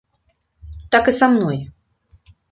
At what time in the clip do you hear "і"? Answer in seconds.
1.11-1.13